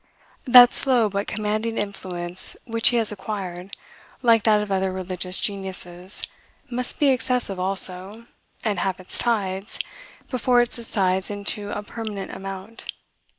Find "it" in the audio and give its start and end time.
10.59-10.73